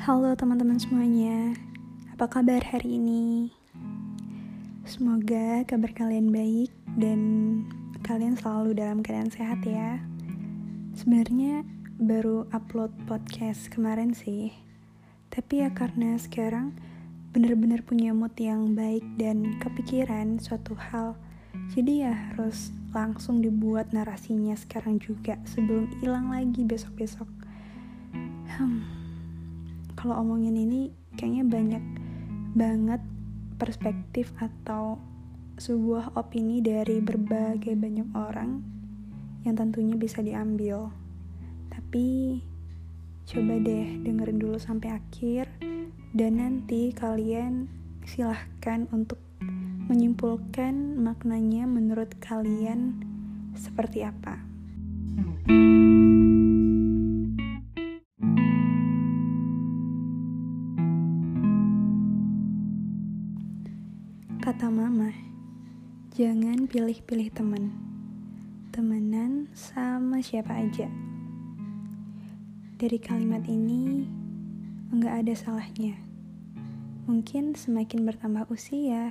[0.00, 1.52] Halo teman-teman semuanya,
[2.16, 3.52] apa kabar hari ini?
[4.88, 7.20] Semoga kabar kalian baik dan
[8.00, 10.00] kalian selalu dalam keadaan sehat ya.
[10.96, 11.68] Sebenarnya
[12.00, 14.56] baru upload podcast kemarin sih,
[15.28, 16.72] tapi ya karena sekarang
[17.36, 21.12] bener-bener punya mood yang baik dan kepikiran suatu hal,
[21.76, 27.28] jadi ya harus langsung dibuat narasinya sekarang juga sebelum hilang lagi besok-besok.
[28.56, 28.99] Hmm
[30.00, 30.88] kalau omongin ini
[31.20, 31.84] kayaknya banyak
[32.56, 33.04] banget
[33.60, 34.96] perspektif atau
[35.60, 38.64] sebuah opini dari berbagai banyak orang
[39.44, 40.88] yang tentunya bisa diambil.
[41.68, 42.40] Tapi
[43.28, 45.52] coba deh dengerin dulu sampai akhir
[46.16, 47.68] dan nanti kalian
[48.08, 49.20] silahkan untuk
[49.92, 53.04] menyimpulkan maknanya menurut kalian
[53.52, 54.40] seperti apa.
[55.12, 55.59] Kata
[66.70, 67.74] pilih-pilih teman.
[68.70, 70.86] Temenan sama siapa aja.
[72.78, 74.06] Dari kalimat ini,
[74.94, 75.98] enggak ada salahnya.
[77.10, 79.10] Mungkin semakin bertambah usia,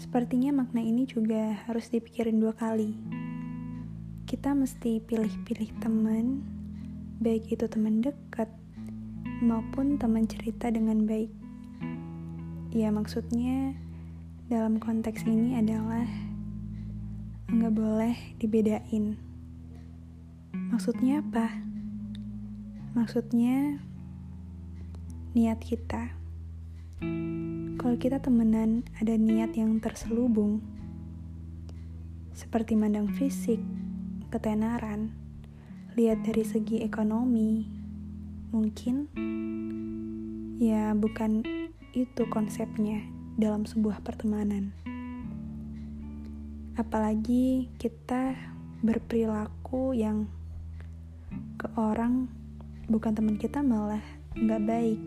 [0.00, 2.96] sepertinya makna ini juga harus dipikirin dua kali.
[4.24, 6.40] Kita mesti pilih-pilih teman,
[7.20, 8.48] baik itu teman dekat
[9.44, 11.28] maupun teman cerita dengan baik.
[12.72, 13.76] Ya maksudnya,
[14.48, 16.29] dalam konteks ini adalah
[17.50, 19.18] nggak boleh dibedain.
[20.70, 21.50] Maksudnya apa?
[22.94, 23.82] Maksudnya
[25.34, 26.14] niat kita.
[27.74, 30.62] Kalau kita temenan ada niat yang terselubung,
[32.38, 33.58] seperti mandang fisik,
[34.30, 35.10] ketenaran,
[35.98, 37.66] lihat dari segi ekonomi,
[38.54, 39.10] mungkin
[40.62, 41.42] ya bukan
[41.98, 43.02] itu konsepnya
[43.34, 44.70] dalam sebuah pertemanan.
[46.80, 48.32] Apalagi kita
[48.80, 50.24] berperilaku yang
[51.60, 52.24] ke orang
[52.88, 54.00] bukan teman kita malah
[54.32, 55.00] nggak baik.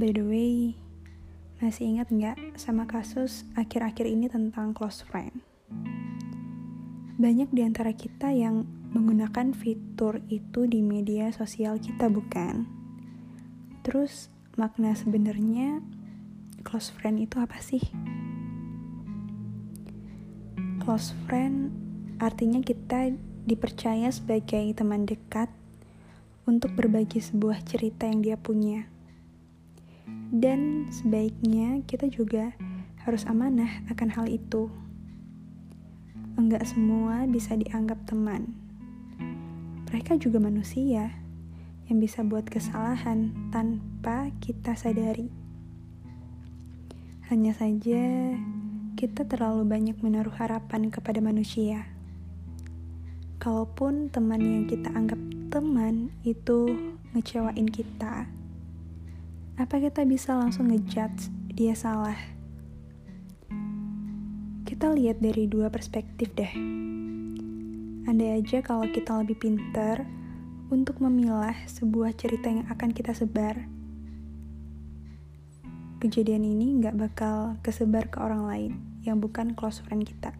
[0.00, 0.80] By the way,
[1.60, 5.44] masih ingat nggak sama kasus akhir-akhir ini tentang close friend?
[7.20, 8.64] Banyak di antara kita yang
[8.96, 12.64] menggunakan fitur itu di media sosial kita, bukan?
[13.84, 15.84] Terus makna sebenarnya
[16.64, 17.84] close friend itu apa sih?
[20.82, 21.70] Close friend
[22.18, 23.14] artinya kita
[23.46, 25.46] dipercaya sebagai teman dekat
[26.42, 28.90] untuk berbagi sebuah cerita yang dia punya.
[30.34, 32.50] Dan sebaiknya kita juga
[33.06, 34.74] harus amanah akan hal itu.
[36.34, 38.50] Enggak semua bisa dianggap teman.
[39.86, 41.14] Mereka juga manusia
[41.86, 45.30] yang bisa buat kesalahan tanpa kita sadari.
[47.30, 48.34] Hanya saja,
[49.02, 51.90] kita terlalu banyak menaruh harapan kepada manusia.
[53.42, 55.18] Kalaupun teman yang kita anggap
[55.50, 56.70] teman itu
[57.10, 58.30] ngecewain kita,
[59.58, 62.14] apa kita bisa langsung ngejudge dia salah?
[64.70, 66.54] Kita lihat dari dua perspektif deh.
[68.06, 70.06] Andai aja kalau kita lebih pintar,
[70.70, 73.66] untuk memilah sebuah cerita yang akan kita sebar.
[76.02, 78.72] Kejadian ini nggak bakal kesebar ke orang lain
[79.06, 80.34] yang bukan close friend kita.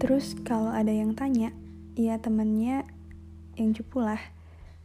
[0.00, 1.52] Terus kalau ada yang tanya,
[1.92, 2.88] ya temennya
[3.60, 4.16] yang cupu lah,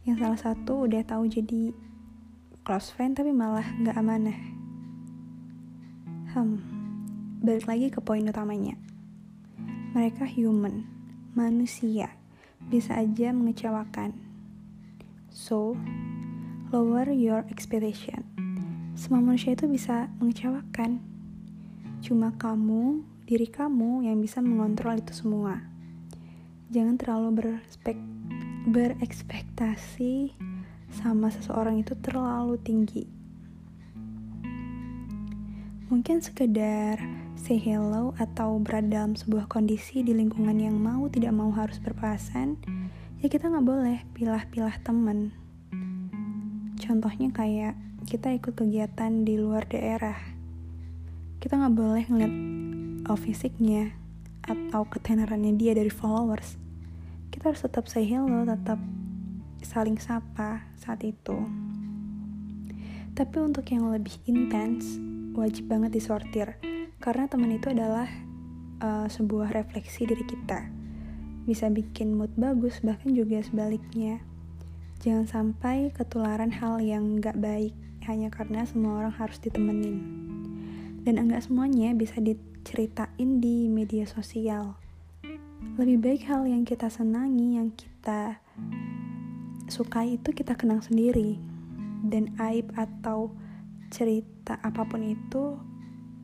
[0.04, 1.72] yang salah satu udah tahu jadi
[2.68, 4.38] close friend tapi malah nggak amanah.
[6.36, 6.60] Hmm,
[7.40, 8.76] balik lagi ke poin utamanya.
[9.96, 10.84] Mereka human,
[11.32, 12.12] manusia
[12.68, 14.12] bisa aja mengecewakan.
[15.32, 15.80] So,
[16.68, 18.45] lower your expectation.
[18.96, 21.04] Semua manusia itu bisa mengecewakan.
[22.00, 25.60] Cuma kamu, diri kamu yang bisa mengontrol itu semua.
[26.72, 28.00] Jangan terlalu berspek
[28.72, 30.32] berekspektasi
[30.88, 33.04] sama seseorang itu terlalu tinggi.
[35.92, 36.96] Mungkin sekedar
[37.36, 42.56] say hello atau berada dalam sebuah kondisi di lingkungan yang mau tidak mau harus berpasan,
[43.20, 45.36] ya kita nggak boleh pilah-pilah temen.
[46.80, 50.14] Contohnya kayak kita ikut kegiatan di luar daerah.
[51.42, 52.34] Kita nggak boleh ngeliat
[53.10, 53.90] oh, fisiknya
[54.46, 56.54] atau ketenarannya dia dari followers.
[57.34, 58.78] Kita harus tetap say hello, tetap
[59.58, 61.34] saling sapa saat itu.
[63.18, 65.02] Tapi untuk yang lebih intens,
[65.34, 66.62] wajib banget disortir
[67.02, 68.06] karena teman itu adalah
[68.86, 70.70] uh, sebuah refleksi diri kita
[71.46, 74.18] bisa bikin mood bagus bahkan juga sebaliknya
[74.96, 77.76] Jangan sampai ketularan hal yang gak baik
[78.06, 79.98] hanya karena semua orang harus ditemenin.
[81.02, 84.78] Dan enggak semuanya bisa diceritain di media sosial.
[85.78, 88.42] Lebih baik hal yang kita senangi, yang kita
[89.66, 91.38] sukai itu kita kenang sendiri.
[92.06, 93.34] Dan aib atau
[93.90, 95.58] cerita apa pun itu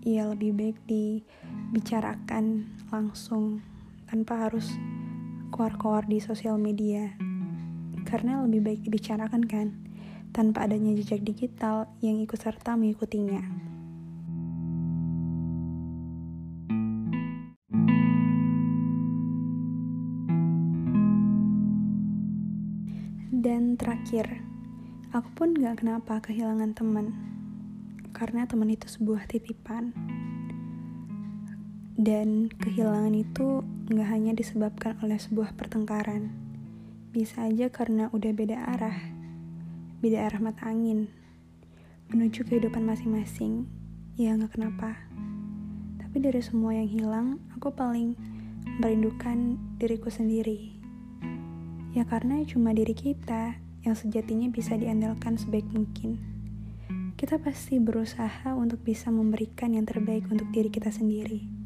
[0.03, 3.63] ya lebih baik dibicarakan langsung
[4.11, 4.75] tanpa harus
[5.55, 7.15] keluar-keluar di sosial media
[8.03, 9.82] karena lebih baik dibicarakan kan
[10.33, 13.45] tanpa adanya jejak digital yang ikut serta mengikutinya.
[23.43, 24.41] Dan terakhir,
[25.13, 27.13] aku pun gak kenapa kehilangan teman,
[28.17, 29.93] karena teman itu sebuah titipan.
[31.99, 36.31] Dan kehilangan itu gak hanya disebabkan oleh sebuah pertengkaran,
[37.11, 39.22] bisa aja karena udah beda arah,
[40.03, 41.07] beda arah mata angin,
[42.11, 43.71] menuju kehidupan masing-masing.
[44.19, 44.99] Ya nggak kenapa.
[46.03, 48.19] Tapi dari semua yang hilang, aku paling
[48.83, 50.75] merindukan diriku sendiri.
[51.95, 56.19] Ya karena cuma diri kita yang sejatinya bisa diandalkan sebaik mungkin.
[57.15, 61.62] Kita pasti berusaha untuk bisa memberikan yang terbaik untuk diri kita sendiri.